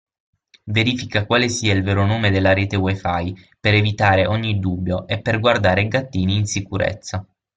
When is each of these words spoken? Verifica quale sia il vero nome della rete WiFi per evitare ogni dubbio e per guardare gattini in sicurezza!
Verifica 0.63 1.27
quale 1.27 1.47
sia 1.47 1.75
il 1.75 1.83
vero 1.83 2.07
nome 2.07 2.31
della 2.31 2.53
rete 2.53 2.75
WiFi 2.75 3.49
per 3.59 3.75
evitare 3.75 4.25
ogni 4.25 4.57
dubbio 4.57 5.05
e 5.07 5.21
per 5.21 5.39
guardare 5.39 5.87
gattini 5.87 6.37
in 6.37 6.47
sicurezza! 6.47 7.23